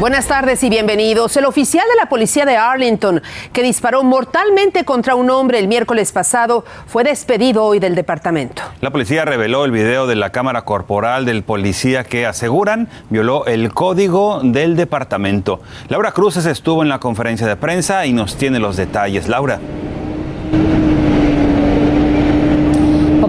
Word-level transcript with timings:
Buenas 0.00 0.26
tardes 0.26 0.62
y 0.64 0.70
bienvenidos. 0.70 1.36
El 1.36 1.44
oficial 1.44 1.86
de 1.88 1.94
la 1.94 2.08
policía 2.08 2.44
de 2.44 2.56
Arlington, 2.56 3.22
que 3.52 3.62
disparó 3.62 4.02
mortalmente 4.02 4.84
contra 4.84 5.14
un 5.14 5.30
hombre 5.30 5.60
el 5.60 5.68
miércoles 5.68 6.10
pasado, 6.10 6.64
fue 6.86 7.04
despedido 7.04 7.64
hoy 7.64 7.78
del 7.78 7.94
departamento. 7.94 8.62
La 8.80 8.90
policía 8.90 9.24
reveló 9.24 9.64
el 9.64 9.70
video 9.70 10.08
de 10.08 10.16
la 10.16 10.30
cámara 10.30 10.62
corporal 10.62 11.24
del 11.24 11.44
policía 11.44 12.02
que 12.02 12.26
aseguran 12.26 12.88
violó 13.08 13.46
el 13.46 13.72
código 13.72 14.40
del 14.42 14.74
departamento. 14.74 15.60
Laura 15.88 16.10
Cruces 16.10 16.44
estuvo 16.46 16.82
en 16.82 16.88
la 16.88 16.98
conferencia 16.98 17.46
de 17.46 17.56
prensa 17.56 18.04
y 18.04 18.12
nos 18.12 18.36
tiene 18.36 18.58
los 18.58 18.76
detalles. 18.76 19.28
Laura. 19.28 19.60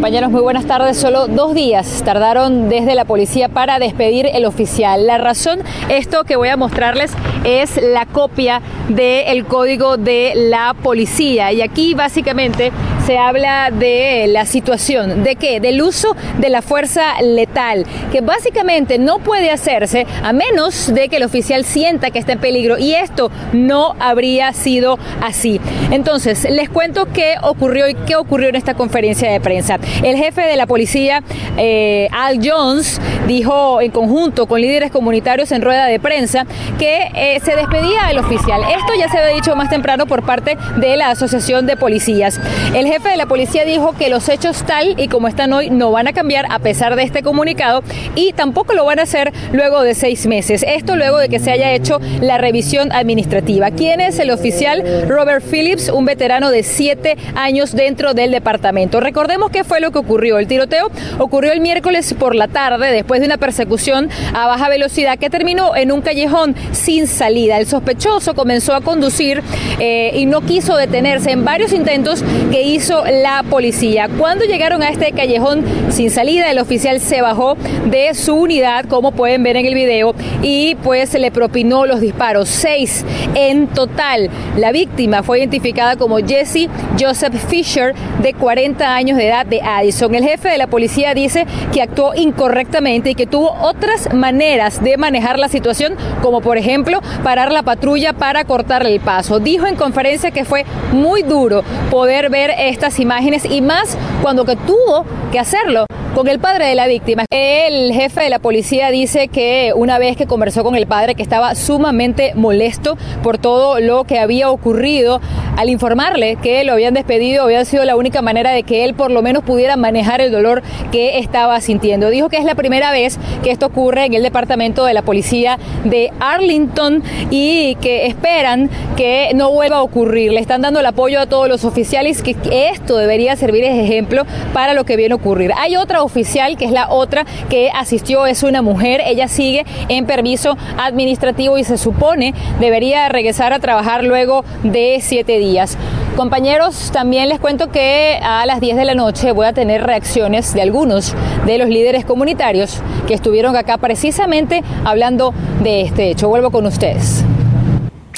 Compañeros, 0.05 0.29
muy 0.29 0.41
buenas 0.41 0.67
tardes. 0.67 0.97
Solo 0.97 1.25
dos 1.25 1.55
días 1.55 2.03
tardaron 2.05 2.69
desde 2.69 2.93
la 2.93 3.05
policía 3.05 3.49
para 3.49 3.79
despedir 3.79 4.27
el 4.31 4.45
oficial. 4.45 5.07
La 5.07 5.17
razón, 5.17 5.63
esto 5.89 6.25
que 6.25 6.35
voy 6.35 6.49
a 6.49 6.57
mostrarles, 6.57 7.11
es 7.43 7.81
la 7.81 8.05
copia 8.05 8.61
del 8.87 9.45
código 9.45 9.97
de 9.97 10.33
la 10.35 10.75
policía. 10.75 11.51
Y 11.53 11.63
aquí 11.63 11.95
básicamente 11.95 12.71
se 13.05 13.17
habla 13.19 13.69
de 13.71 14.25
la 14.27 14.45
situación, 14.45 15.23
¿de 15.23 15.35
qué? 15.35 15.59
Del 15.59 15.81
uso 15.81 16.15
de 16.39 16.49
la 16.49 16.63
fuerza 16.63 17.21
letal, 17.21 17.85
que 18.11 18.21
básicamente 18.21 18.97
no 18.97 19.19
puede 19.19 19.51
hacerse 19.51 20.07
a 20.23 20.33
menos 20.33 20.91
de 20.91 21.07
que 21.07 21.17
el 21.17 21.23
oficial 21.23 21.65
sienta 21.65 22.09
que 22.09 22.17
está 22.17 22.31
en 22.31 22.39
peligro 22.39 22.79
y 22.79 22.95
esto 22.95 23.29
no 23.53 23.95
habría 23.99 24.53
sido 24.53 24.97
así. 25.21 25.61
Entonces, 25.91 26.47
les 26.49 26.67
cuento 26.69 27.07
qué 27.13 27.35
ocurrió 27.43 27.87
y 27.87 27.93
qué 27.93 28.15
ocurrió 28.15 28.49
en 28.49 28.55
esta 28.55 28.73
conferencia 28.73 29.31
de 29.31 29.39
prensa. 29.39 29.77
El 30.03 30.17
jefe 30.17 30.41
de 30.41 30.55
la 30.55 30.65
policía, 30.65 31.23
eh, 31.57 32.07
Al 32.11 32.39
Jones, 32.43 32.99
dijo 33.27 33.81
en 33.81 33.91
conjunto 33.91 34.45
con 34.45 34.61
líderes 34.61 34.91
comunitarios 34.91 35.51
en 35.51 35.61
rueda 35.61 35.85
de 35.85 35.99
prensa 35.99 36.45
que 36.77 37.09
eh, 37.15 37.39
se 37.43 37.55
despedía 37.55 38.07
del 38.07 38.19
oficial. 38.19 38.61
Esto 38.63 38.93
ya 38.97 39.09
se 39.09 39.17
había 39.17 39.33
dicho 39.35 39.55
más 39.55 39.69
temprano 39.69 40.05
por 40.05 40.23
parte 40.23 40.57
de 40.77 40.97
la 40.97 41.09
Asociación 41.09 41.65
de 41.65 41.77
Policías. 41.77 42.39
El 42.73 42.87
jefe 42.87 43.09
de 43.09 43.17
la 43.17 43.25
policía 43.25 43.65
dijo 43.65 43.93
que 43.93 44.09
los 44.09 44.29
hechos 44.29 44.63
tal 44.63 44.99
y 44.99 45.07
como 45.07 45.27
están 45.27 45.53
hoy 45.53 45.69
no 45.69 45.91
van 45.91 46.07
a 46.07 46.13
cambiar 46.13 46.45
a 46.49 46.59
pesar 46.59 46.95
de 46.95 47.03
este 47.03 47.23
comunicado 47.23 47.83
y 48.15 48.33
tampoco 48.33 48.73
lo 48.73 48.85
van 48.85 48.99
a 48.99 49.03
hacer 49.03 49.33
luego 49.51 49.81
de 49.81 49.95
seis 49.95 50.25
meses. 50.27 50.63
Esto 50.67 50.95
luego 50.95 51.17
de 51.17 51.29
que 51.29 51.39
se 51.39 51.51
haya 51.51 51.71
hecho 51.71 51.99
la 52.21 52.37
revisión 52.37 52.91
administrativa. 52.91 53.71
¿Quién 53.71 54.01
es 54.01 54.19
el 54.19 54.31
oficial? 54.31 55.05
Robert 55.07 55.43
Phillips, 55.43 55.89
un 55.89 56.05
veterano 56.05 56.51
de 56.51 56.63
siete 56.63 57.17
años 57.35 57.73
dentro 57.73 58.13
del 58.13 58.31
departamento. 58.31 58.99
Recordemos 58.99 59.51
qué 59.51 59.63
fue 59.63 59.79
lo 59.85 59.91
que 59.91 59.99
ocurrió. 59.99 60.39
El 60.39 60.47
tiroteo 60.47 60.89
ocurrió 61.19 61.51
el 61.51 61.61
miércoles 61.61 62.13
por 62.17 62.35
la 62.35 62.47
tarde 62.47 62.91
después 62.91 63.21
de 63.21 63.27
una 63.27 63.37
persecución 63.37 64.09
a 64.33 64.47
baja 64.47 64.67
velocidad 64.67 65.17
que 65.19 65.29
terminó 65.29 65.75
en 65.75 65.91
un 65.91 66.01
callejón 66.01 66.55
sin 66.71 67.07
salida. 67.07 67.59
El 67.59 67.67
sospechoso 67.67 68.33
comenzó 68.33 68.73
a 68.73 68.81
conducir 68.81 69.43
eh, 69.79 70.11
y 70.15 70.25
no 70.25 70.41
quiso 70.41 70.75
detenerse 70.75 71.31
en 71.31 71.45
varios 71.45 71.71
intentos 71.71 72.23
que 72.51 72.63
hizo 72.63 73.03
la 73.05 73.43
policía. 73.49 74.09
Cuando 74.17 74.45
llegaron 74.45 74.81
a 74.81 74.89
este 74.89 75.11
callejón 75.11 75.63
sin 75.89 76.09
salida, 76.09 76.49
el 76.49 76.59
oficial 76.59 76.99
se 76.99 77.21
bajó 77.21 77.55
de 77.85 78.13
su 78.15 78.35
unidad, 78.35 78.85
como 78.85 79.11
pueden 79.11 79.43
ver 79.43 79.57
en 79.57 79.67
el 79.67 79.75
video, 79.75 80.15
y 80.41 80.75
pues 80.83 81.09
se 81.09 81.19
le 81.19 81.29
propinó 81.29 81.85
los 81.85 82.01
disparos, 82.01 82.49
seis 82.49 83.05
en 83.35 83.67
total. 83.67 84.31
La 84.57 84.71
víctima 84.71 85.21
fue 85.21 85.39
identificada 85.39 85.95
como 85.95 86.17
Jesse 86.17 86.69
Joseph 86.99 87.35
Fisher, 87.49 87.93
de 88.21 88.33
40 88.33 88.95
años 88.95 89.17
de 89.17 89.27
edad 89.27 89.45
de 89.45 89.61
Addison. 89.77 90.13
El 90.15 90.23
jefe 90.23 90.49
de 90.49 90.57
la 90.57 90.67
policía 90.67 91.13
dice 91.13 91.45
que 91.73 91.81
actuó 91.81 92.13
incorrectamente 92.15 93.11
y 93.11 93.15
que 93.15 93.27
tuvo 93.27 93.51
otras 93.61 94.13
maneras 94.13 94.83
de 94.83 94.97
manejar 94.97 95.39
la 95.39 95.49
situación, 95.49 95.95
como 96.21 96.41
por 96.41 96.57
ejemplo 96.57 97.01
parar 97.23 97.51
la 97.51 97.63
patrulla 97.63 98.13
para 98.13 98.45
cortarle 98.45 98.93
el 98.93 98.99
paso. 98.99 99.39
Dijo 99.39 99.67
en 99.67 99.75
conferencia 99.75 100.31
que 100.31 100.45
fue 100.45 100.65
muy 100.91 101.23
duro 101.23 101.63
poder 101.89 102.29
ver 102.29 102.51
estas 102.57 102.99
imágenes 102.99 103.45
y 103.45 103.61
más 103.61 103.97
cuando 104.21 104.45
que 104.45 104.55
tuvo 104.55 105.05
que 105.31 105.39
hacerlo 105.39 105.85
con 106.15 106.29
el 106.29 106.39
padre 106.39 106.67
de 106.67 106.75
la 106.75 106.87
víctima. 106.87 107.25
El 107.29 107.91
jefe 107.91 108.21
de 108.21 108.29
la 108.29 108.39
policía 108.39 108.89
dice 108.89 109.27
que 109.27 109.73
una 109.75 109.99
vez 109.99 110.15
que 110.15 110.25
conversó 110.25 110.63
con 110.63 110.75
el 110.75 110.87
padre 110.87 111.13
que 111.13 111.21
estaba 111.21 111.53
sumamente 111.55 112.31
molesto 112.35 112.97
por 113.21 113.37
todo 113.37 113.81
lo 113.81 114.05
que 114.05 114.17
había 114.17 114.49
ocurrido, 114.49 115.19
al 115.57 115.69
informarle 115.69 116.37
que 116.37 116.63
lo 116.63 116.71
habían 116.71 116.93
despedido 116.93 117.43
había 117.43 117.65
sido 117.65 117.83
la 117.83 117.97
única 117.97 118.21
manera 118.21 118.51
de 118.51 118.63
que 118.63 118.85
él 118.85 118.93
por 118.93 119.11
lo 119.11 119.21
menos 119.21 119.43
pudiera 119.43 119.75
manejar 119.75 120.21
el 120.21 120.31
dolor 120.31 120.63
que 120.89 121.19
estaba 121.19 121.59
sintiendo. 121.59 122.09
Dijo 122.09 122.29
que 122.29 122.37
es 122.37 122.45
la 122.45 122.55
primera 122.55 122.91
vez 122.91 123.19
que 123.43 123.51
esto 123.51 123.65
ocurre 123.65 124.05
en 124.05 124.13
el 124.13 124.23
departamento 124.23 124.85
de 124.85 124.93
la 124.93 125.01
policía 125.01 125.59
de 125.83 126.13
Arlington 126.21 127.03
y 127.29 127.75
que 127.81 128.05
esperan 128.05 128.69
que 128.95 129.31
no 129.35 129.51
vuelva 129.51 129.77
a 129.77 129.83
ocurrir. 129.83 130.31
Le 130.31 130.39
están 130.39 130.61
dando 130.61 130.79
el 130.79 130.85
apoyo 130.85 131.19
a 131.19 131.25
todos 131.25 131.49
los 131.49 131.65
oficiales 131.65 132.23
que 132.23 132.37
esto 132.71 132.95
debería 132.95 133.35
servir 133.35 133.65
de 133.65 133.83
ejemplo 133.83 134.23
para 134.53 134.73
lo 134.73 134.85
que 134.85 134.95
viene 134.95 135.11
a 135.11 135.17
ocurrir. 135.17 135.51
Hay 135.57 135.75
otra 135.75 136.04
oficial, 136.05 136.57
que 136.57 136.65
es 136.65 136.71
la 136.71 136.89
otra 136.89 137.25
que 137.49 137.69
asistió, 137.73 138.25
es 138.25 138.43
una 138.43 138.61
mujer. 138.61 139.01
Ella 139.05 139.27
sigue 139.27 139.65
en 139.89 140.05
permiso 140.05 140.57
administrativo 140.77 141.57
y 141.57 141.63
se 141.63 141.77
supone 141.77 142.33
debería 142.59 143.09
regresar 143.09 143.53
a 143.53 143.59
trabajar 143.59 144.03
luego 144.03 144.45
de 144.63 144.99
siete 145.01 145.37
días. 145.39 145.77
Compañeros, 146.15 146.91
también 146.93 147.27
les 147.27 147.39
cuento 147.39 147.71
que 147.71 148.17
a 148.23 148.45
las 148.45 148.61
10 148.61 148.77
de 148.77 148.85
la 148.85 148.95
noche 148.95 149.33
voy 149.33 149.47
a 149.47 149.53
tener 149.53 149.83
reacciones 149.83 150.53
de 150.53 150.61
algunos 150.61 151.13
de 151.45 151.57
los 151.57 151.67
líderes 151.67 152.05
comunitarios 152.05 152.81
que 153.05 153.13
estuvieron 153.13 153.55
acá 153.57 153.77
precisamente 153.77 154.63
hablando 154.85 155.33
de 155.61 155.81
este 155.81 156.09
hecho. 156.09 156.29
Vuelvo 156.29 156.51
con 156.51 156.65
ustedes 156.65 157.25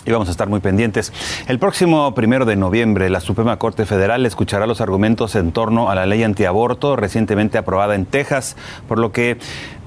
y 0.07 0.11
vamos 0.11 0.29
a 0.29 0.31
estar 0.31 0.47
muy 0.47 0.61
pendientes. 0.61 1.11
El 1.47 1.59
próximo 1.59 2.15
primero 2.15 2.45
de 2.45 2.55
noviembre, 2.55 3.09
la 3.09 3.19
Suprema 3.19 3.59
Corte 3.59 3.85
Federal 3.85 4.25
escuchará 4.25 4.65
los 4.65 4.79
argumentos 4.79 5.35
en 5.35 5.51
torno 5.51 5.91
a 5.91 5.95
la 5.95 6.05
ley 6.05 6.23
antiaborto 6.23 6.95
recientemente 6.95 7.57
aprobada 7.57 7.93
en 7.93 8.05
Texas, 8.05 8.55
por 8.87 8.99
lo 8.99 9.11
que 9.11 9.37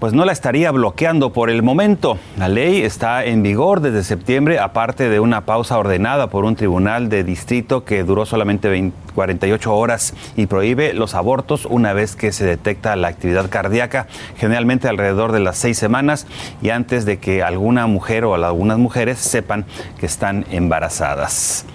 pues 0.01 0.15
no 0.15 0.25
la 0.25 0.33
estaría 0.33 0.71
bloqueando 0.73 1.33
por 1.33 1.51
el 1.51 1.63
momento. 1.63 2.19
La 2.39 2.49
ley 2.49 2.81
está 2.81 3.25
en 3.25 3.43
vigor 3.43 3.81
desde 3.81 4.03
septiembre, 4.03 4.59
aparte 4.59 5.11
de 5.11 5.21
una 5.21 5.43
pausa 5.43 5.79
ordenada 5.79 6.29
por 6.29 6.45
un 6.47 6.57
tribunal 6.57 7.11
de 7.11 7.23
distrito 7.23 7.85
que 7.85 8.03
duró 8.03 8.25
solamente 8.25 8.93
48 9.15 9.77
horas 9.77 10.15
y 10.37 10.47
prohíbe 10.47 10.95
los 10.95 11.15
abortos 11.15 11.67
una 11.67 11.93
vez 11.93 12.17
que 12.17 12.33
se 12.33 12.47
detecta 12.47 12.97
la 12.97 13.09
actividad 13.09 13.51
cardíaca, 13.51 14.07
generalmente 14.39 14.89
alrededor 14.89 15.33
de 15.33 15.41
las 15.41 15.59
seis 15.59 15.79
semanas 15.79 16.27
y 16.63 16.71
antes 16.71 17.05
de 17.05 17.19
que 17.19 17.43
alguna 17.43 17.87
mujer 17.87 18.25
o 18.25 18.35
algunas 18.35 18.79
mujeres 18.79 19.19
sepan 19.19 19.67
que 19.99 20.07
están 20.07 20.47
embarazadas. 20.51 21.67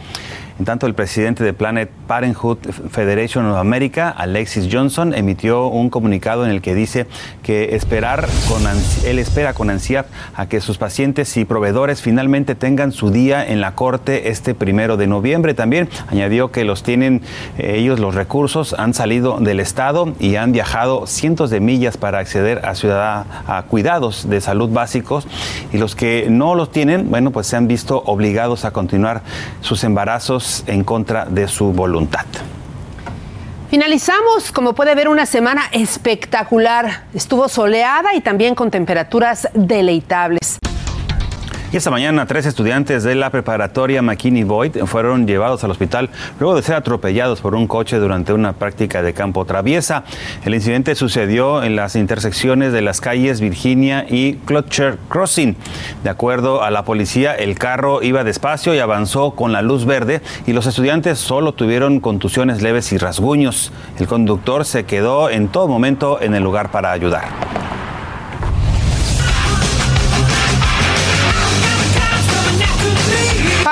En 0.57 0.63
tanto, 0.63 0.87
el 0.87 0.93
presidente 0.93 1.43
de 1.43 1.51
Planet 1.51 1.89
Parenthood 2.07 2.59
Federation 2.89 3.45
of 3.45 3.57
America, 3.57 4.09
Alexis 4.09 4.69
Johnson, 4.71 5.13
emitió 5.13 5.67
un 5.67 5.89
comunicado 5.89 6.45
en 6.45 6.51
el 6.51 6.61
que 6.61 6.73
dice 6.73 7.07
que 7.43 7.75
esperar 7.75 8.29
él 9.05 9.19
espera 9.19 9.53
con 9.53 9.69
ansiedad 9.69 10.05
a 10.33 10.47
que 10.47 10.61
sus 10.61 10.77
pacientes 10.77 11.35
y 11.35 11.43
proveedores 11.43 12.01
finalmente 12.01 12.55
tengan 12.55 12.93
su 12.93 13.11
día 13.11 13.45
en 13.45 13.59
la 13.59 13.75
corte 13.75 14.29
este 14.29 14.55
primero 14.55 14.95
de 14.95 15.07
noviembre. 15.07 15.53
También 15.53 15.89
añadió 16.07 16.51
que 16.51 16.63
los 16.63 16.83
tienen 16.83 17.21
eh, 17.57 17.75
ellos 17.77 17.99
los 17.99 18.15
recursos, 18.15 18.73
han 18.77 18.93
salido 18.93 19.39
del 19.39 19.59
estado 19.59 20.13
y 20.19 20.37
han 20.37 20.53
viajado 20.53 21.05
cientos 21.05 21.49
de 21.49 21.59
millas 21.59 21.97
para 21.97 22.19
acceder 22.19 22.65
a, 22.65 22.75
ciudad, 22.75 23.25
a 23.45 23.63
cuidados 23.63 24.29
de 24.29 24.39
salud 24.39 24.69
básicos 24.69 25.27
y 25.73 25.77
los 25.77 25.95
que 25.95 26.27
no 26.29 26.55
los 26.55 26.71
tienen, 26.71 27.09
bueno, 27.09 27.31
pues 27.31 27.47
se 27.47 27.57
han 27.57 27.67
visto 27.67 28.03
obligados 28.05 28.63
a 28.63 28.71
continuar 28.71 29.21
sus 29.59 29.83
embarazos 29.83 30.44
en 30.67 30.83
contra 30.83 31.25
de 31.25 31.47
su 31.47 31.71
voluntad. 31.71 32.25
Finalizamos, 33.69 34.51
como 34.51 34.73
puede 34.73 34.95
ver, 34.95 35.07
una 35.09 35.25
semana 35.25 35.63
espectacular. 35.71 37.05
Estuvo 37.13 37.49
soleada 37.49 38.13
y 38.13 38.21
también 38.21 38.55
con 38.55 38.71
temperaturas 38.71 39.49
deleitables. 39.53 40.59
Esta 41.75 41.91
mañana 41.91 42.25
tres 42.25 42.45
estudiantes 42.45 43.03
de 43.03 43.15
la 43.15 43.29
preparatoria 43.31 44.01
McKinney 44.01 44.45
Boyd 44.45 44.77
fueron 44.85 45.27
llevados 45.27 45.61
al 45.65 45.71
hospital 45.71 46.09
luego 46.39 46.55
de 46.55 46.61
ser 46.61 46.75
atropellados 46.75 47.41
por 47.41 47.53
un 47.53 47.67
coche 47.67 47.97
durante 47.97 48.31
una 48.31 48.53
práctica 48.53 49.01
de 49.01 49.13
campo 49.13 49.43
traviesa. 49.43 50.05
El 50.45 50.53
incidente 50.53 50.95
sucedió 50.95 51.63
en 51.63 51.75
las 51.75 51.97
intersecciones 51.97 52.71
de 52.71 52.81
las 52.81 53.01
calles 53.01 53.41
Virginia 53.41 54.05
y 54.07 54.35
Clutcher 54.45 54.97
Crossing. 55.09 55.57
De 56.01 56.09
acuerdo 56.09 56.63
a 56.63 56.71
la 56.71 56.85
policía, 56.85 57.35
el 57.35 57.59
carro 57.59 58.01
iba 58.01 58.23
despacio 58.23 58.73
y 58.73 58.79
avanzó 58.79 59.31
con 59.31 59.51
la 59.51 59.61
luz 59.61 59.83
verde 59.83 60.21
y 60.47 60.53
los 60.53 60.67
estudiantes 60.67 61.19
solo 61.19 61.55
tuvieron 61.55 61.99
contusiones 61.99 62.61
leves 62.61 62.93
y 62.93 62.97
rasguños. 62.97 63.73
El 63.99 64.07
conductor 64.07 64.63
se 64.63 64.85
quedó 64.85 65.29
en 65.29 65.49
todo 65.49 65.67
momento 65.67 66.21
en 66.21 66.35
el 66.35 66.43
lugar 66.43 66.71
para 66.71 66.93
ayudar. 66.93 67.64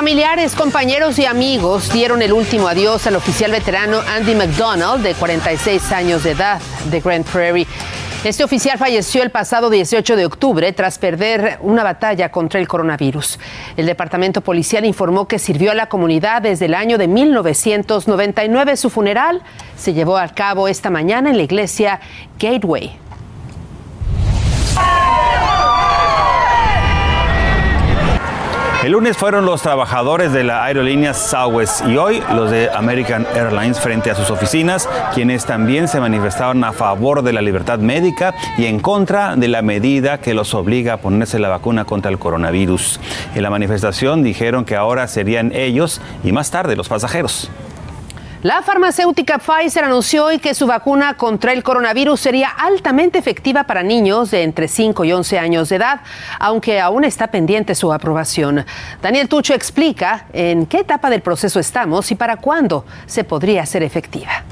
Familiares, 0.03 0.53
compañeros 0.53 1.17
y 1.17 1.25
amigos 1.25 1.89
dieron 1.93 2.21
el 2.21 2.33
último 2.33 2.67
adiós 2.67 3.07
al 3.07 3.15
oficial 3.15 3.51
veterano 3.51 4.01
Andy 4.05 4.35
McDonald, 4.35 5.01
de 5.01 5.13
46 5.13 5.93
años 5.93 6.25
de 6.25 6.31
edad, 6.31 6.59
de 6.91 6.99
Grand 6.99 7.23
Prairie. 7.23 7.65
Este 8.25 8.43
oficial 8.43 8.77
falleció 8.77 9.23
el 9.23 9.31
pasado 9.31 9.69
18 9.69 10.17
de 10.17 10.25
octubre 10.25 10.73
tras 10.73 10.99
perder 10.99 11.57
una 11.61 11.83
batalla 11.83 12.29
contra 12.33 12.59
el 12.59 12.67
coronavirus. 12.67 13.39
El 13.77 13.85
departamento 13.85 14.41
policial 14.41 14.83
informó 14.83 15.25
que 15.25 15.39
sirvió 15.39 15.71
a 15.71 15.73
la 15.73 15.87
comunidad 15.87 16.41
desde 16.41 16.65
el 16.65 16.73
año 16.73 16.97
de 16.97 17.07
1999. 17.07 18.75
Su 18.75 18.89
funeral 18.89 19.41
se 19.77 19.93
llevó 19.93 20.17
a 20.17 20.27
cabo 20.27 20.67
esta 20.67 20.89
mañana 20.89 21.29
en 21.29 21.37
la 21.37 21.43
iglesia 21.43 22.01
Gateway. 22.37 22.99
El 28.83 28.91
lunes 28.91 29.15
fueron 29.15 29.45
los 29.45 29.61
trabajadores 29.61 30.33
de 30.33 30.43
la 30.43 30.65
aerolínea 30.65 31.13
Southwest 31.13 31.87
y 31.87 31.95
hoy 31.95 32.21
los 32.35 32.51
de 32.51 32.69
American 32.69 33.25
Airlines 33.33 33.79
frente 33.79 34.11
a 34.11 34.15
sus 34.15 34.29
oficinas, 34.29 34.89
quienes 35.13 35.45
también 35.45 35.87
se 35.87 36.01
manifestaron 36.01 36.61
a 36.65 36.73
favor 36.73 37.21
de 37.21 37.31
la 37.31 37.41
libertad 37.41 37.79
médica 37.79 38.35
y 38.57 38.65
en 38.65 38.81
contra 38.81 39.37
de 39.37 39.47
la 39.47 39.61
medida 39.61 40.17
que 40.17 40.33
los 40.33 40.53
obliga 40.53 40.95
a 40.95 40.97
ponerse 40.97 41.39
la 41.39 41.47
vacuna 41.47 41.85
contra 41.85 42.11
el 42.11 42.19
coronavirus. 42.19 42.99
En 43.33 43.43
la 43.43 43.49
manifestación 43.49 44.21
dijeron 44.21 44.65
que 44.65 44.75
ahora 44.75 45.07
serían 45.07 45.53
ellos 45.55 46.01
y 46.21 46.33
más 46.33 46.51
tarde 46.51 46.75
los 46.75 46.89
pasajeros. 46.89 47.49
La 48.43 48.61
farmacéutica 48.61 49.39
Pfizer 49.39 49.85
anunció 49.85 50.25
hoy 50.25 50.37
que 50.37 50.53
su 50.53 50.67
vacuna 50.67 51.13
contra 51.13 51.53
el 51.53 51.63
coronavirus 51.63 52.19
sería 52.19 52.49
altamente 52.49 53.17
efectiva 53.17 53.63
para 53.63 53.83
niños 53.83 54.31
de 54.31 54.43
entre 54.43 54.67
5 54.67 55.05
y 55.05 55.13
11 55.13 55.39
años 55.39 55.69
de 55.69 55.77
edad, 55.77 56.01
aunque 56.39 56.81
aún 56.81 57.05
está 57.05 57.27
pendiente 57.27 57.73
su 57.73 57.93
aprobación. 57.93 58.65
Daniel 59.01 59.29
Tucho 59.29 59.53
explica 59.53 60.25
en 60.33 60.65
qué 60.65 60.79
etapa 60.79 61.09
del 61.09 61.21
proceso 61.21 61.57
estamos 61.57 62.11
y 62.11 62.15
para 62.15 62.35
cuándo 62.35 62.85
se 63.05 63.23
podría 63.23 63.63
hacer 63.63 63.81
efectiva. 63.81 64.43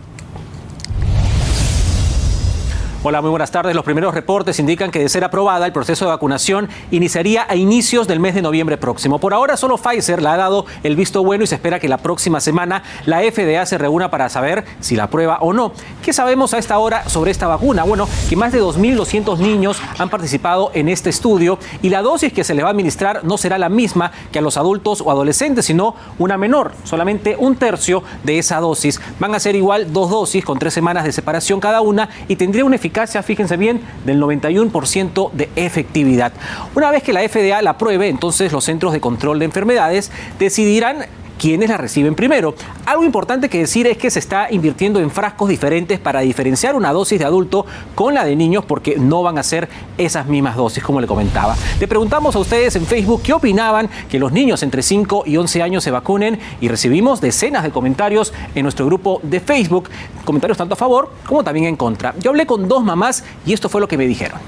Hola, 3.04 3.20
muy 3.20 3.32
buenas 3.32 3.50
tardes. 3.50 3.76
Los 3.76 3.84
primeros 3.84 4.14
reportes 4.14 4.60
indican 4.60 4.92
que 4.92 5.00
de 5.00 5.10
ser 5.10 5.24
aprobada, 5.24 5.66
el 5.66 5.74
proceso 5.74 6.06
de 6.06 6.12
vacunación 6.12 6.70
iniciaría 6.92 7.48
a 7.50 7.56
inicios 7.56 8.08
del 8.08 8.20
mes 8.20 8.36
de 8.36 8.44
noviembre 8.44 8.78
próximo. 8.78 9.18
Por 9.18 9.34
ahora, 9.34 9.58
solo 9.58 9.80
Pfizer 9.80 10.22
le 10.22 10.30
ha 10.30 10.38
dado 10.38 10.68
el 10.84 10.96
visto 10.96 11.24
bueno 11.24 11.44
y 11.44 11.48
se 11.48 11.56
espera 11.56 11.80
que 11.80 11.90
la 11.90 11.98
próxima 11.98 12.40
semana 12.40 12.84
la 13.08 13.22
FDA 13.22 13.66
se 13.66 13.80
reúna 13.80 14.12
para 14.12 14.30
saber 14.30 14.66
si 14.82 14.96
la 14.96 15.06
aprueba 15.06 15.40
o 15.42 15.52
no. 15.52 15.72
¿Qué 16.04 16.14
sabemos 16.14 16.54
a 16.54 16.60
esta 16.60 16.78
hora 16.78 17.10
sobre 17.10 17.32
esta 17.32 17.48
vacuna? 17.48 17.86
Bueno, 17.86 18.08
que 18.30 18.36
más 18.36 18.52
de 18.52 18.62
2.200 18.62 19.40
niños 19.40 19.82
han 19.98 20.10
participado 20.10 20.70
en 20.76 20.88
este 20.88 21.10
estudio 21.10 21.58
y 21.82 21.90
la 21.90 22.04
dosis 22.04 22.32
que 22.32 22.44
se 22.44 22.54
le 22.54 22.62
va 22.62 22.70
a 22.70 22.72
administrar 22.72 23.24
no 23.24 23.40
será 23.40 23.58
la 23.58 23.70
misma 23.70 24.12
que 24.32 24.38
a 24.38 24.44
los 24.44 24.58
adultos 24.58 25.02
o 25.02 25.10
adolescentes, 25.10 25.66
sino 25.66 25.96
una 26.20 26.38
menor, 26.38 26.74
solamente 26.84 27.36
un 27.36 27.56
tercio 27.56 28.04
de 28.24 28.38
esa 28.38 28.60
dosis. 28.60 29.02
Van 29.20 29.34
a 29.34 29.40
ser 29.40 29.56
igual 29.56 29.92
dos 29.92 30.12
dosis 30.12 30.46
con 30.46 30.60
tres 30.60 30.76
semanas 30.76 31.04
de 31.04 31.12
separación 31.12 31.60
cada 31.60 31.82
una 31.82 32.08
y 32.28 32.36
tendría 32.36 32.64
un 32.64 32.76
eficacia 32.76 32.91
fíjense 33.24 33.58
bien, 33.58 33.82
del 34.06 34.22
91% 34.22 35.32
de 35.32 35.50
efectividad. 35.56 36.34
Una 36.76 36.92
vez 36.92 37.04
que 37.04 37.14
la 37.14 37.28
FDA 37.28 37.62
la 37.62 37.72
apruebe, 37.72 38.10
entonces 38.10 38.52
los 38.52 38.64
centros 38.64 38.94
de 38.94 39.00
control 39.00 39.40
de 39.40 39.46
enfermedades 39.46 40.12
decidirán 40.40 41.06
quiénes 41.42 41.70
la 41.70 41.78
reciben 41.78 42.14
primero. 42.14 42.54
Algo 42.86 43.04
importante 43.04 43.50
que 43.50 43.58
decir 43.58 43.88
es 43.88 43.98
que 43.98 44.12
se 44.12 44.20
está 44.20 44.52
invirtiendo 44.52 45.00
en 45.00 45.10
frascos 45.10 45.50
diferentes 45.50 46.00
para 46.00 46.20
diferenciar 46.20 46.76
una 46.76 46.94
dosis 46.94 47.18
de 47.18 47.26
adulto 47.26 47.66
con 47.96 48.14
la 48.14 48.24
de 48.24 48.36
niños 48.36 48.64
porque 48.64 48.98
no 48.98 49.24
van 49.24 49.40
a 49.40 49.44
ser 49.44 49.68
esas 49.98 50.28
mismas 50.28 50.56
dosis, 50.56 50.84
como 50.84 51.02
le 51.02 51.08
comentaba. 51.08 51.58
Le 51.80 51.88
preguntamos 51.88 52.36
a 52.36 52.40
ustedes 52.40 52.76
en 52.76 52.86
Facebook 52.86 53.24
qué 53.24 53.34
opinaban 53.34 53.90
que 54.08 54.20
los 54.20 54.32
niños 54.32 54.62
entre 54.62 54.84
5 54.84 55.24
y 55.26 55.36
11 55.36 55.64
años 55.64 55.84
se 55.84 55.90
vacunen 55.90 56.40
y 56.62 56.68
recibimos 56.68 57.22
decenas 57.22 57.64
de 57.64 57.72
comentarios 57.72 58.34
en 58.54 58.62
nuestro 58.62 58.86
grupo 58.86 59.20
de 59.24 59.40
Facebook, 59.40 59.90
comentarios 60.24 60.60
tanto 60.60 60.76
a 60.76 60.78
favor 60.78 61.12
como 61.26 61.44
también 61.44 61.66
en 61.66 61.76
contra. 61.76 62.14
Yo 62.20 62.30
hablé 62.30 62.46
con 62.46 62.68
dos 62.68 62.84
mamás 62.84 63.24
y 63.48 63.54
esto 63.54 63.68
fue 63.68 63.82
lo 63.82 63.88
que 63.88 63.98
me 63.98 64.06
dijeron. 64.06 64.40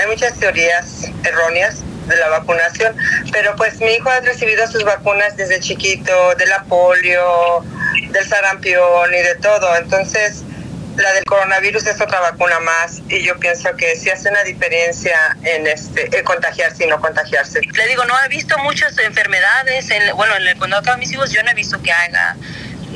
Hay 0.00 0.08
muchas 0.08 0.32
teorías 0.38 1.10
erróneas 1.22 1.82
de 2.06 2.16
la 2.16 2.28
vacunación, 2.28 2.96
pero 3.30 3.54
pues 3.56 3.80
mi 3.80 3.92
hijo 3.92 4.10
ha 4.10 4.20
recibido 4.20 4.66
sus 4.66 4.84
vacunas 4.84 5.36
desde 5.36 5.60
chiquito, 5.60 6.34
de 6.34 6.46
la 6.46 6.64
polio, 6.64 7.64
del 8.10 8.26
sarampión 8.26 9.12
y 9.12 9.22
de 9.22 9.34
todo, 9.36 9.76
entonces 9.76 10.42
la 10.96 11.12
del 11.14 11.24
coronavirus 11.24 11.86
es 11.86 12.00
otra 12.00 12.20
vacuna 12.20 12.60
más 12.60 13.00
y 13.08 13.22
yo 13.22 13.38
pienso 13.38 13.74
que 13.76 13.96
sí 13.96 14.10
hace 14.10 14.28
una 14.28 14.42
diferencia 14.42 15.16
en 15.42 15.66
este 15.66 16.22
contagiarse 16.22 16.84
y 16.84 16.86
no 16.86 17.00
contagiarse. 17.00 17.60
Le 17.62 17.86
digo, 17.86 18.04
no 18.04 18.14
he 18.24 18.28
visto 18.28 18.58
muchas 18.58 18.98
enfermedades, 18.98 19.90
en, 19.90 20.14
bueno, 20.16 20.36
en 20.36 20.46
el 20.48 20.58
condado 20.58 20.82
de 20.82 20.96
mis 20.98 21.12
hijos 21.12 21.30
yo 21.30 21.42
no 21.42 21.50
he 21.50 21.54
visto 21.54 21.80
que 21.80 21.92
haga 21.92 22.36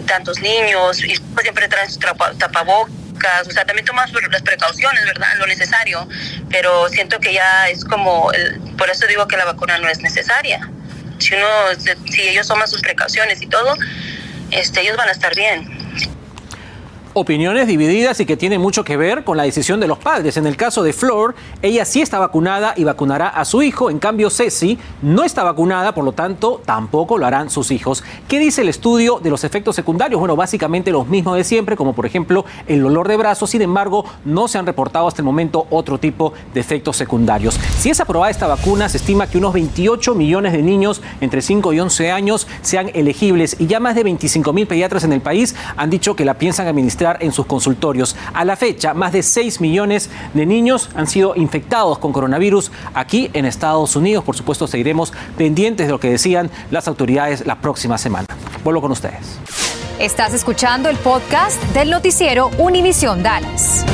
tantos 0.07 0.41
niños 0.41 1.03
y 1.03 1.17
siempre 1.41 1.69
traen 1.69 1.91
su 1.91 1.99
tapabocas 1.99 3.06
o 3.47 3.51
sea, 3.51 3.65
también 3.65 3.85
tomas 3.85 4.11
las 4.13 4.43
precauciones, 4.43 5.05
¿verdad? 5.05 5.29
Lo 5.39 5.47
necesario, 5.47 6.09
pero 6.51 6.89
siento 6.89 7.19
que 7.21 7.33
ya 7.33 7.69
es 7.69 7.85
como, 7.85 8.31
por 8.79 8.91
eso 8.91 9.07
digo 9.07 9.27
que 9.27 9.37
la 9.37 9.45
vacuna 9.45 9.79
no 9.79 9.89
es 9.89 10.01
necesaria. 10.01 10.69
Si 11.19 11.35
uno, 11.35 11.47
si 12.11 12.23
ellos 12.23 12.47
toman 12.47 12.69
sus 12.69 12.83
precauciones 12.83 13.41
y 13.43 13.47
todo, 13.47 13.75
este, 14.51 14.83
ellos 14.83 14.97
van 14.97 15.09
a 15.09 15.13
estar 15.13 15.35
bien 15.35 15.76
opiniones 17.19 17.67
divididas 17.67 18.21
y 18.21 18.27
que 18.27 18.37
tiene 18.37 18.59
mucho 18.59 18.85
que 18.85 18.99
ver 18.99 19.25
con 19.25 19.39
la 19.39 19.45
decisión 19.45 19.81
de 19.81 19.87
los 19.87 19.97
padres. 19.97 20.37
En 20.37 20.47
el 20.47 20.55
caso 20.55 20.83
de 20.83 20.93
Flor, 20.93 21.35
ella 21.63 21.87
sí 21.87 22.03
está 22.03 22.19
vacunada 22.19 22.75
y 22.77 22.85
vacunará 22.85 23.29
a 23.29 23.47
su 23.47 23.63
hijo. 23.63 23.89
En 23.89 23.99
cambio, 23.99 24.29
Ceci 24.29 24.79
no 25.01 25.25
está 25.25 25.43
vacunada, 25.43 25.95
por 25.95 26.05
lo 26.05 26.13
tanto, 26.13 26.61
tampoco 26.67 27.17
lo 27.17 27.25
harán 27.25 27.49
sus 27.49 27.71
hijos. 27.71 28.05
¿Qué 28.29 28.39
dice 28.39 28.61
el 28.61 28.69
estudio 28.69 29.19
de 29.19 29.31
los 29.31 29.45
efectos 29.45 29.75
secundarios? 29.75 30.21
Bueno, 30.21 30.37
básicamente 30.37 30.91
los 30.91 31.09
mismos 31.09 31.39
de 31.39 31.45
siempre, 31.45 31.75
como 31.75 31.95
por 31.95 32.05
ejemplo 32.05 32.45
el 32.67 32.83
dolor 32.83 33.09
de 33.09 33.17
brazos. 33.17 33.49
Sin 33.49 33.63
embargo, 33.63 34.05
no 34.27 34.47
se 34.47 34.59
han 34.59 34.67
reportado 34.67 35.09
hasta 35.09 35.23
el 35.23 35.27
momento 35.27 35.67
otro 35.71 35.97
tipo 35.97 36.35
de 36.53 36.61
efectos 36.61 36.99
secundarios. 36.99 37.59
Si 37.79 37.89
es 37.89 37.99
aprobada 37.99 38.31
esta 38.31 38.47
vacuna, 38.47 38.91
se 38.91 38.99
estima 38.99 39.27
que 39.27 39.39
unos 39.39 39.55
28 39.55 40.15
millones 40.15 40.53
de 40.53 40.63
niños 40.63 41.01
entre 41.23 41.41
5 41.41 41.73
y 41.73 41.81
11 41.81 42.11
años 42.11 42.47
sean 42.61 42.91
elegibles 42.93 43.57
y 43.59 43.69
ya 43.69 43.81
más 43.81 43.95
de 43.95 44.03
25 44.03 44.53
mil 44.53 44.67
pediatras 44.67 45.05
en 45.05 45.15
el 45.15 45.23
país 45.23 45.57
han 45.79 45.89
dicho 45.89 46.15
que 46.15 46.27
la 46.27 46.35
piensan 46.35 46.67
administrar 46.67 47.06
en 47.21 47.33
sus 47.33 47.47
consultorios. 47.47 48.17
A 48.35 48.45
la 48.45 48.57
fecha, 48.57 48.95
más 48.95 49.13
de 49.13 49.23
6 49.23 49.61
millones 49.61 50.11
de 50.35 50.47
niños 50.47 50.91
han 50.95 51.07
sido 51.07 51.35
infectados 51.37 51.99
con 51.99 52.13
coronavirus 52.13 52.73
aquí 52.95 53.31
en 53.33 53.45
Estados 53.45 53.97
Unidos. 53.97 54.25
Por 54.25 54.37
supuesto, 54.37 54.67
seguiremos 54.67 55.13
pendientes 55.39 55.87
de 55.87 55.93
lo 55.93 56.01
que 56.01 56.11
decían 56.11 56.51
las 56.71 56.89
autoridades 56.89 57.47
la 57.47 57.61
próxima 57.61 57.99
semana. 57.99 58.27
Vuelvo 58.65 58.81
con 58.81 58.93
ustedes. 58.93 59.39
Estás 59.99 60.35
escuchando 60.35 60.91
el 60.91 60.97
podcast 60.99 61.63
del 61.73 61.91
noticiero 61.91 62.51
Univisión 62.59 63.23
Dallas. 63.23 63.86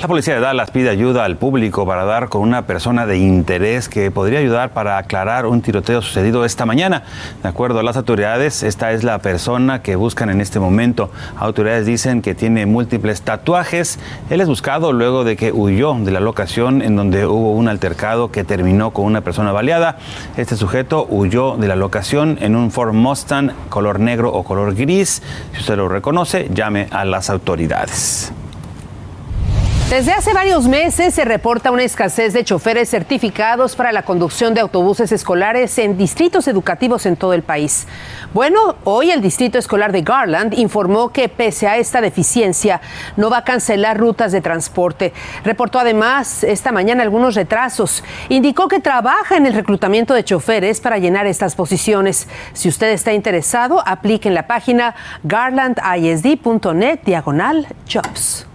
La 0.00 0.08
policía 0.08 0.32
de 0.32 0.40
Dallas 0.40 0.70
pide 0.70 0.88
ayuda 0.88 1.26
al 1.26 1.36
público 1.36 1.84
para 1.84 2.06
dar 2.06 2.30
con 2.30 2.40
una 2.40 2.66
persona 2.66 3.04
de 3.04 3.18
interés 3.18 3.90
que 3.90 4.10
podría 4.10 4.38
ayudar 4.38 4.72
para 4.72 4.96
aclarar 4.96 5.44
un 5.44 5.60
tiroteo 5.60 6.00
sucedido 6.00 6.46
esta 6.46 6.64
mañana. 6.64 7.02
De 7.42 7.50
acuerdo 7.50 7.80
a 7.80 7.82
las 7.82 7.98
autoridades, 7.98 8.62
esta 8.62 8.92
es 8.92 9.04
la 9.04 9.18
persona 9.18 9.82
que 9.82 9.96
buscan 9.96 10.30
en 10.30 10.40
este 10.40 10.58
momento. 10.58 11.10
Autoridades 11.36 11.84
dicen 11.84 12.22
que 12.22 12.34
tiene 12.34 12.64
múltiples 12.64 13.20
tatuajes. 13.20 13.98
Él 14.30 14.40
es 14.40 14.48
buscado 14.48 14.94
luego 14.94 15.22
de 15.22 15.36
que 15.36 15.52
huyó 15.52 15.92
de 15.92 16.10
la 16.12 16.20
locación 16.20 16.80
en 16.80 16.96
donde 16.96 17.26
hubo 17.26 17.52
un 17.52 17.68
altercado 17.68 18.32
que 18.32 18.42
terminó 18.42 18.92
con 18.92 19.04
una 19.04 19.20
persona 19.20 19.52
baleada. 19.52 19.98
Este 20.38 20.56
sujeto 20.56 21.06
huyó 21.10 21.58
de 21.58 21.68
la 21.68 21.76
locación 21.76 22.38
en 22.40 22.56
un 22.56 22.70
Ford 22.70 22.94
Mustang 22.94 23.52
color 23.68 24.00
negro 24.00 24.32
o 24.32 24.44
color 24.44 24.74
gris. 24.74 25.22
Si 25.52 25.60
usted 25.60 25.76
lo 25.76 25.90
reconoce, 25.90 26.48
llame 26.54 26.86
a 26.90 27.04
las 27.04 27.28
autoridades. 27.28 28.32
Desde 29.90 30.12
hace 30.12 30.32
varios 30.32 30.68
meses 30.68 31.14
se 31.14 31.24
reporta 31.24 31.72
una 31.72 31.82
escasez 31.82 32.32
de 32.32 32.44
choferes 32.44 32.88
certificados 32.88 33.74
para 33.74 33.90
la 33.90 34.04
conducción 34.04 34.54
de 34.54 34.60
autobuses 34.60 35.10
escolares 35.10 35.76
en 35.78 35.98
distritos 35.98 36.46
educativos 36.46 37.06
en 37.06 37.16
todo 37.16 37.34
el 37.34 37.42
país. 37.42 37.88
Bueno, 38.32 38.76
hoy 38.84 39.10
el 39.10 39.20
Distrito 39.20 39.58
Escolar 39.58 39.90
de 39.90 40.02
Garland 40.02 40.56
informó 40.56 41.08
que 41.08 41.28
pese 41.28 41.66
a 41.66 41.76
esta 41.76 42.00
deficiencia 42.00 42.80
no 43.16 43.30
va 43.30 43.38
a 43.38 43.44
cancelar 43.44 43.98
rutas 43.98 44.30
de 44.30 44.40
transporte. 44.40 45.12
Reportó 45.42 45.80
además 45.80 46.44
esta 46.44 46.70
mañana 46.70 47.02
algunos 47.02 47.34
retrasos. 47.34 48.04
Indicó 48.28 48.68
que 48.68 48.78
trabaja 48.78 49.36
en 49.36 49.46
el 49.46 49.54
reclutamiento 49.54 50.14
de 50.14 50.22
choferes 50.22 50.80
para 50.80 50.98
llenar 50.98 51.26
estas 51.26 51.56
posiciones. 51.56 52.28
Si 52.52 52.68
usted 52.68 52.90
está 52.90 53.12
interesado, 53.12 53.82
aplique 53.84 54.28
en 54.28 54.36
la 54.36 54.46
página 54.46 54.94
garlandisd.net 55.24 57.00
diagonal 57.04 57.66
jobs. 57.92 58.46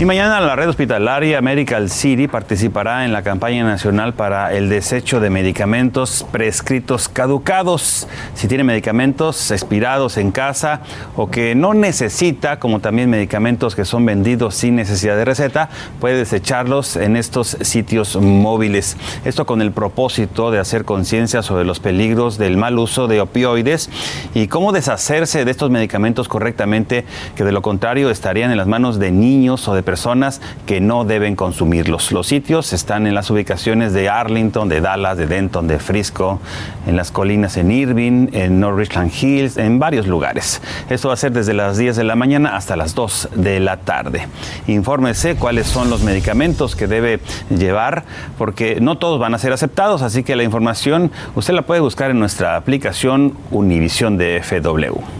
Y 0.00 0.04
mañana 0.04 0.40
la 0.40 0.54
red 0.54 0.68
hospitalaria 0.68 1.40
Medical 1.40 1.90
City 1.90 2.28
participará 2.28 3.04
en 3.04 3.12
la 3.12 3.22
campaña 3.22 3.64
nacional 3.64 4.14
para 4.14 4.54
el 4.54 4.68
desecho 4.68 5.18
de 5.18 5.28
medicamentos 5.28 6.24
prescritos 6.30 7.08
caducados. 7.08 8.06
Si 8.34 8.46
tiene 8.46 8.62
medicamentos 8.62 9.50
expirados 9.50 10.16
en 10.16 10.30
casa 10.30 10.82
o 11.16 11.28
que 11.28 11.56
no 11.56 11.74
necesita, 11.74 12.60
como 12.60 12.78
también 12.78 13.10
medicamentos 13.10 13.74
que 13.74 13.84
son 13.84 14.06
vendidos 14.06 14.54
sin 14.54 14.76
necesidad 14.76 15.16
de 15.16 15.24
receta, 15.24 15.68
puede 15.98 16.16
desecharlos 16.16 16.94
en 16.94 17.16
estos 17.16 17.56
sitios 17.62 18.14
móviles. 18.14 18.96
Esto 19.24 19.46
con 19.46 19.60
el 19.60 19.72
propósito 19.72 20.52
de 20.52 20.60
hacer 20.60 20.84
conciencia 20.84 21.42
sobre 21.42 21.64
los 21.64 21.80
peligros 21.80 22.38
del 22.38 22.56
mal 22.56 22.78
uso 22.78 23.08
de 23.08 23.20
opioides 23.20 23.90
y 24.32 24.46
cómo 24.46 24.70
deshacerse 24.70 25.44
de 25.44 25.50
estos 25.50 25.70
medicamentos 25.70 26.28
correctamente, 26.28 27.04
que 27.34 27.42
de 27.42 27.50
lo 27.50 27.62
contrario 27.62 28.10
estarían 28.10 28.52
en 28.52 28.58
las 28.58 28.68
manos 28.68 29.00
de 29.00 29.10
niños 29.10 29.66
o 29.66 29.74
de 29.74 29.87
personas 29.88 30.42
que 30.66 30.82
no 30.82 31.06
deben 31.06 31.34
consumirlos. 31.34 32.12
Los 32.12 32.26
sitios 32.26 32.74
están 32.74 33.06
en 33.06 33.14
las 33.14 33.30
ubicaciones 33.30 33.94
de 33.94 34.10
Arlington, 34.10 34.68
de 34.68 34.82
Dallas, 34.82 35.16
de 35.16 35.26
Denton, 35.26 35.66
de 35.66 35.78
Frisco, 35.78 36.40
en 36.86 36.94
las 36.94 37.10
colinas 37.10 37.56
en 37.56 37.70
Irving, 37.70 38.28
en 38.32 38.60
North 38.60 38.76
Richland 38.76 39.10
Hills, 39.10 39.56
en 39.56 39.78
varios 39.78 40.06
lugares. 40.06 40.60
Esto 40.90 41.08
va 41.08 41.14
a 41.14 41.16
ser 41.16 41.32
desde 41.32 41.54
las 41.54 41.78
10 41.78 41.96
de 41.96 42.04
la 42.04 42.16
mañana 42.16 42.54
hasta 42.54 42.76
las 42.76 42.94
2 42.94 43.30
de 43.36 43.60
la 43.60 43.78
tarde. 43.78 44.28
Infórmese 44.66 45.36
cuáles 45.36 45.66
son 45.66 45.88
los 45.88 46.02
medicamentos 46.02 46.76
que 46.76 46.86
debe 46.86 47.20
llevar, 47.48 48.04
porque 48.36 48.82
no 48.82 48.98
todos 48.98 49.18
van 49.18 49.32
a 49.32 49.38
ser 49.38 49.54
aceptados, 49.54 50.02
así 50.02 50.22
que 50.22 50.36
la 50.36 50.42
información 50.42 51.10
usted 51.34 51.54
la 51.54 51.62
puede 51.62 51.80
buscar 51.80 52.10
en 52.10 52.18
nuestra 52.18 52.56
aplicación 52.56 53.38
Univisión 53.50 54.18
de 54.18 54.42
FW. 54.42 55.17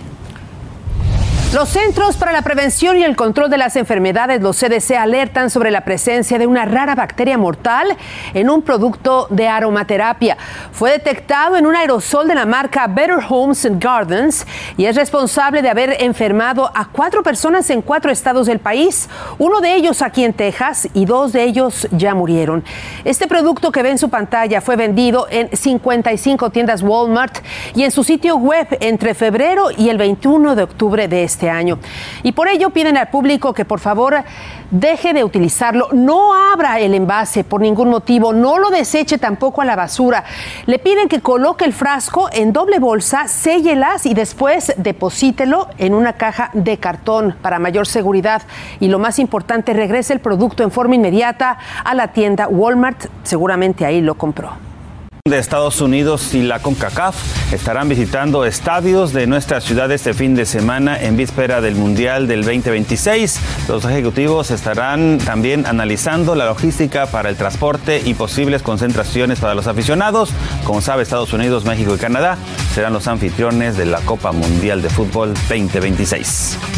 Los 1.55 1.71
Centros 1.71 2.19
para 2.19 2.31
la 2.31 2.43
Prevención 2.43 2.99
y 2.99 3.05
el 3.05 3.17
Control 3.17 3.49
de 3.49 3.57
las 3.57 3.75
Enfermedades, 3.77 4.43
los 4.43 4.59
CDC, 4.59 4.97
alertan 4.99 5.49
sobre 5.49 5.71
la 5.71 5.81
presencia 5.81 6.39
de 6.39 6.47
una 6.47 6.67
rara 6.67 6.95
bacteria 6.95 7.39
mortal 7.39 7.97
en 8.35 8.51
un 8.51 8.61
producto 8.61 9.29
de 9.31 9.49
aromaterapia. 9.49 10.37
Fue 10.73 10.91
detectado 10.91 11.57
en 11.57 11.65
un 11.65 11.75
aerosol 11.75 12.29
de 12.29 12.35
la 12.35 12.45
marca 12.45 12.87
Better 12.87 13.21
Homes 13.27 13.65
and 13.65 13.83
Gardens 13.83 14.47
y 14.77 14.85
es 14.85 14.95
responsable 14.95 15.63
de 15.63 15.71
haber 15.71 16.03
enfermado 16.03 16.71
a 16.75 16.85
cuatro 16.85 17.23
personas 17.23 17.71
en 17.71 17.81
cuatro 17.81 18.11
estados 18.11 18.47
del 18.47 18.59
país, 18.59 19.09
uno 19.39 19.63
de 19.63 19.75
ellos 19.75 20.03
aquí 20.03 20.25
en 20.25 20.35
Texas 20.35 20.87
y 20.93 21.07
dos 21.07 21.33
de 21.33 21.45
ellos 21.45 21.89
ya 21.93 22.15
murieron. 22.15 22.63
Este 23.07 23.27
producto 23.27 23.73
que 23.73 23.83
ve 23.83 23.89
en 23.89 23.99
su 23.99 24.11
pantalla 24.11 24.61
fue 24.61 24.77
vendido 24.77 25.27
en 25.31 25.49
55 25.57 26.51
tiendas 26.51 26.83
Walmart 26.83 27.39
y 27.75 27.85
en 27.85 27.91
su 27.91 28.05
sitio 28.05 28.37
web 28.37 28.69
entre 28.81 29.15
febrero 29.15 29.71
y 29.75 29.89
el 29.89 29.97
21 29.97 30.55
de 30.55 30.63
octubre 30.63 31.09
de 31.09 31.25
este 31.25 31.38
este 31.39 31.51
año. 31.51 31.79
Y 32.25 32.33
por 32.33 32.49
ello 32.49 32.71
piden 32.71 32.97
al 32.97 33.11
público 33.11 33.55
que 33.55 33.65
por 33.65 33.79
favor 33.79 34.25
deje 34.73 35.15
de 35.15 35.23
utilizarlo, 35.23 35.89
no 35.93 36.35
abra 36.35 36.81
el 36.81 36.95
envase 36.95 37.45
por 37.45 37.61
ningún 37.61 37.91
motivo, 37.91 38.33
no 38.33 38.59
lo 38.59 38.71
deseche 38.71 39.19
tampoco 39.19 39.63
a 39.63 39.65
la 39.65 39.77
basura. 39.77 40.25
Le 40.67 40.81
piden 40.81 41.09
que 41.09 41.21
coloque 41.21 41.65
el 41.65 41.73
frasco 41.73 42.29
en 42.33 42.53
doble 42.53 42.81
bolsa, 42.81 43.29
séllelas 43.29 44.05
y 44.05 44.15
después 44.15 44.75
deposítelo 44.79 45.69
en 45.79 45.95
una 45.95 46.15
caja 46.15 46.51
de 46.55 46.79
cartón 46.79 47.37
para 47.41 47.61
mayor 47.61 47.87
seguridad. 47.87 48.43
Y 48.81 48.89
lo 48.89 48.99
más 48.99 49.21
importante, 49.21 49.73
regrese 49.75 50.15
el 50.15 50.21
producto 50.21 50.65
en 50.65 50.73
forma 50.73 50.97
inmediata 50.97 51.59
a 51.85 51.95
la 51.95 52.09
tienda 52.09 52.49
Walmart, 52.49 53.07
seguramente 53.23 53.87
ahí 53.87 54.01
lo 54.01 54.17
compró 54.17 54.68
de 55.29 55.39
Estados 55.39 55.81
Unidos 55.81 56.35
y 56.35 56.43
la 56.43 56.61
CONCACAF 56.61 57.53
estarán 57.53 57.89
visitando 57.89 58.45
estadios 58.45 59.13
de 59.13 59.27
nuestra 59.27 59.61
ciudad 59.61 59.91
este 59.91 60.15
fin 60.15 60.35
de 60.35 60.47
semana 60.47 61.01
en 61.01 61.17
víspera 61.17 61.61
del 61.61 61.75
Mundial 61.75 62.27
del 62.27 62.43
2026. 62.43 63.41
Los 63.69 63.85
ejecutivos 63.85 64.51
estarán 64.51 65.19
también 65.19 65.67
analizando 65.67 66.35
la 66.35 66.47
logística 66.47 67.07
para 67.07 67.29
el 67.29 67.37
transporte 67.37 68.03
y 68.05 68.15
posibles 68.15 68.63
concentraciones 68.63 69.41
para 69.41 69.55
los 69.55 69.67
aficionados. 69.67 70.31
Como 70.65 70.81
sabe, 70.81 71.03
Estados 71.03 71.33
Unidos, 71.33 71.65
México 71.65 71.95
y 71.95 71.99
Canadá 71.99 72.39
serán 72.75 72.93
los 72.93 73.09
anfitriones 73.09 73.77
de 73.77 73.87
la 73.87 74.01
Copa 74.01 74.33
Mundial 74.33 74.83
de 74.83 74.91
Fútbol 74.91 75.35
2026. 75.35 76.78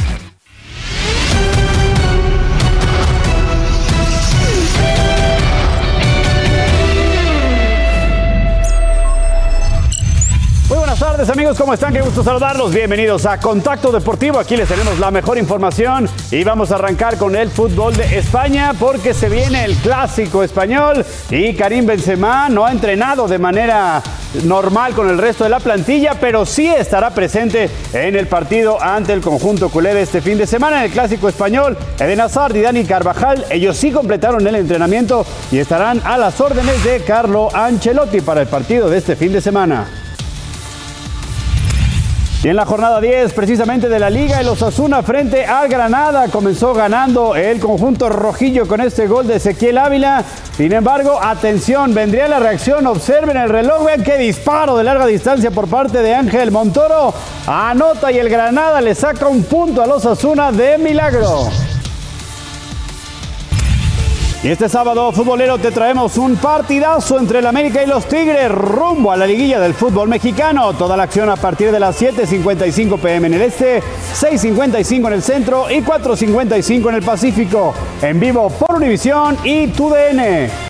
Amigos, 11.18 11.58
¿cómo 11.58 11.74
están? 11.74 11.92
Qué 11.92 12.00
gusto 12.00 12.24
saludarlos. 12.24 12.72
Bienvenidos 12.72 13.26
a 13.26 13.38
Contacto 13.38 13.92
Deportivo. 13.92 14.38
Aquí 14.38 14.56
les 14.56 14.68
tenemos 14.68 14.98
la 14.98 15.10
mejor 15.10 15.36
información 15.36 16.08
y 16.30 16.44
vamos 16.44 16.72
a 16.72 16.76
arrancar 16.76 17.18
con 17.18 17.36
el 17.36 17.50
fútbol 17.50 17.94
de 17.94 18.18
España 18.18 18.72
porque 18.78 19.12
se 19.12 19.28
viene 19.28 19.64
el 19.64 19.76
clásico 19.76 20.42
español 20.42 21.04
y 21.28 21.54
Karim 21.54 21.84
Benzema 21.84 22.48
no 22.48 22.64
ha 22.64 22.72
entrenado 22.72 23.28
de 23.28 23.38
manera 23.38 24.02
normal 24.44 24.94
con 24.94 25.10
el 25.10 25.18
resto 25.18 25.44
de 25.44 25.50
la 25.50 25.60
plantilla, 25.60 26.14
pero 26.18 26.46
sí 26.46 26.68
estará 26.68 27.10
presente 27.10 27.68
en 27.92 28.16
el 28.16 28.26
partido 28.26 28.80
ante 28.80 29.12
el 29.12 29.20
conjunto 29.20 29.68
culé 29.68 29.92
de 29.92 30.02
este 30.02 30.22
fin 30.22 30.38
de 30.38 30.46
semana 30.46 30.78
en 30.78 30.84
el 30.84 30.90
clásico 30.90 31.28
español. 31.28 31.76
Eden 31.98 32.20
Hazard 32.20 32.56
y 32.56 32.62
Dani 32.62 32.84
Carvajal, 32.84 33.44
ellos 33.50 33.76
sí 33.76 33.90
completaron 33.90 34.46
el 34.46 34.54
entrenamiento 34.54 35.26
y 35.52 35.58
estarán 35.58 36.00
a 36.04 36.16
las 36.16 36.40
órdenes 36.40 36.82
de 36.82 37.00
Carlo 37.02 37.54
Ancelotti 37.54 38.22
para 38.22 38.40
el 38.40 38.46
partido 38.46 38.88
de 38.88 38.98
este 38.98 39.16
fin 39.16 39.32
de 39.32 39.42
semana. 39.42 39.99
Y 42.42 42.48
en 42.48 42.56
la 42.56 42.64
jornada 42.64 43.02
10, 43.02 43.34
precisamente 43.34 43.90
de 43.90 43.98
la 43.98 44.08
Liga, 44.08 44.40
el 44.40 44.48
Osasuna 44.48 45.02
frente 45.02 45.44
al 45.44 45.68
Granada 45.68 46.28
comenzó 46.28 46.72
ganando 46.72 47.36
el 47.36 47.60
conjunto 47.60 48.08
rojillo 48.08 48.66
con 48.66 48.80
este 48.80 49.06
gol 49.06 49.26
de 49.26 49.36
Ezequiel 49.36 49.76
Ávila. 49.76 50.24
Sin 50.56 50.72
embargo, 50.72 51.18
atención, 51.22 51.92
vendría 51.92 52.28
la 52.28 52.38
reacción. 52.38 52.86
Observen 52.86 53.36
el 53.36 53.50
reloj, 53.50 53.84
vean 53.84 54.02
qué 54.02 54.16
disparo 54.16 54.78
de 54.78 54.84
larga 54.84 55.04
distancia 55.04 55.50
por 55.50 55.68
parte 55.68 56.00
de 56.00 56.14
Ángel 56.14 56.50
Montoro. 56.50 57.12
Anota 57.46 58.10
y 58.10 58.18
el 58.18 58.30
Granada 58.30 58.80
le 58.80 58.94
saca 58.94 59.28
un 59.28 59.44
punto 59.44 59.82
al 59.82 59.92
Osasuna 59.92 60.50
de 60.50 60.78
milagro. 60.78 61.50
Y 64.42 64.48
este 64.48 64.70
sábado, 64.70 65.12
futbolero, 65.12 65.58
te 65.58 65.70
traemos 65.70 66.16
un 66.16 66.36
partidazo 66.36 67.18
entre 67.18 67.40
el 67.40 67.46
América 67.46 67.82
y 67.82 67.86
los 67.86 68.06
Tigres 68.08 68.50
rumbo 68.50 69.12
a 69.12 69.16
la 69.18 69.26
liguilla 69.26 69.60
del 69.60 69.74
fútbol 69.74 70.08
mexicano. 70.08 70.72
Toda 70.72 70.96
la 70.96 71.02
acción 71.02 71.28
a 71.28 71.36
partir 71.36 71.70
de 71.70 71.78
las 71.78 72.00
7.55 72.00 72.98
pm 72.98 73.26
en 73.26 73.34
el 73.34 73.42
este, 73.42 73.82
6.55 73.82 75.08
en 75.08 75.12
el 75.12 75.22
centro 75.22 75.70
y 75.70 75.82
4.55 75.82 76.88
en 76.88 76.94
el 76.94 77.02
Pacífico. 77.02 77.74
En 78.00 78.18
vivo 78.18 78.48
por 78.48 78.76
Univisión 78.76 79.36
y 79.44 79.66
TUDN. 79.66 80.69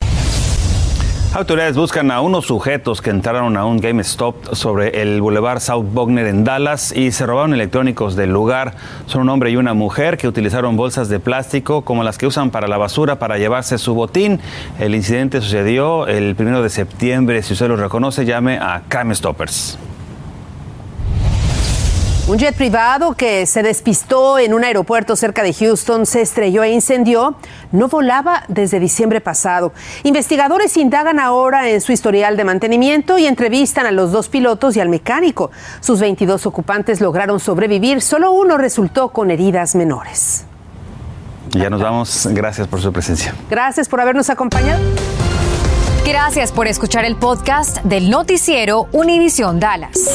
Autoridades 1.33 1.77
buscan 1.77 2.11
a 2.11 2.21
unos 2.23 2.47
sujetos 2.47 3.01
que 3.01 3.11
entraron 3.11 3.57
a 3.57 3.65
un 3.65 3.79
GameStop 3.79 4.53
sobre 4.53 5.01
el 5.01 5.21
Boulevard 5.21 5.61
South 5.61 5.87
Bogner 5.93 6.27
en 6.27 6.43
Dallas 6.43 6.91
y 6.91 7.13
se 7.13 7.25
robaron 7.25 7.55
electrónicos 7.55 8.17
del 8.17 8.33
lugar. 8.33 8.75
Son 9.07 9.23
un 9.23 9.29
hombre 9.29 9.53
y 9.53 9.57
una 9.57 9.73
mujer 9.73 10.19
que 10.19 10.27
utilizaron 10.27 10.77
bolsas 10.77 11.09
de 11.09 11.21
plástico 11.21 11.83
como 11.83 12.03
las 12.03 12.19
que 12.19 12.27
usan 12.27 12.51
para 12.51 12.67
la 12.67 12.79
basura 12.79 13.21
para 13.21 13.39
llevarse 13.39 13.79
su 13.79 13.95
botín. 13.95 14.41
El 14.81 14.93
incidente 14.97 15.41
sucedió 15.41 16.09
el 16.09 16.35
primero 16.35 16.65
de 16.65 16.69
septiembre. 16.69 17.45
Si 17.45 17.53
usted 17.53 17.69
lo 17.69 17.77
reconoce, 17.77 18.25
llame 18.25 18.59
a 18.59 18.83
Crime 18.89 19.15
Stoppers. 19.15 19.79
Un 22.31 22.39
jet 22.39 22.55
privado 22.55 23.15
que 23.15 23.45
se 23.45 23.61
despistó 23.61 24.39
en 24.39 24.55
un 24.55 24.63
aeropuerto 24.63 25.17
cerca 25.17 25.43
de 25.43 25.53
Houston 25.53 26.07
se 26.07 26.21
estrelló 26.21 26.63
e 26.63 26.71
incendió. 26.71 27.35
No 27.73 27.89
volaba 27.89 28.45
desde 28.47 28.79
diciembre 28.79 29.21
pasado. 29.21 29.73
Investigadores 30.05 30.77
indagan 30.77 31.19
ahora 31.19 31.69
en 31.69 31.81
su 31.81 31.91
historial 31.91 32.37
de 32.37 32.45
mantenimiento 32.45 33.19
y 33.19 33.27
entrevistan 33.27 33.85
a 33.87 33.91
los 33.91 34.13
dos 34.13 34.29
pilotos 34.29 34.77
y 34.77 34.81
al 34.81 34.89
mecánico. 34.89 35.51
Sus 35.81 35.99
22 35.99 36.47
ocupantes 36.47 37.01
lograron 37.01 37.41
sobrevivir, 37.41 38.01
solo 38.01 38.31
uno 38.31 38.59
resultó 38.59 39.09
con 39.09 39.33
heridas 39.33 39.75
menores. 39.75 40.45
Ya 41.51 41.69
nos 41.69 41.83
vamos. 41.83 42.29
Gracias 42.31 42.69
por 42.69 42.81
su 42.81 42.93
presencia. 42.93 43.35
Gracias 43.51 43.89
por 43.89 44.01
habernos 44.01 44.31
acompañado. 44.31 44.81
Gracias 46.07 46.53
por 46.53 46.69
escuchar 46.69 47.05
el 47.05 47.17
podcast 47.17 47.79
del 47.79 48.09
noticiero 48.09 48.87
Univisión 48.93 49.59
Dallas. 49.59 50.15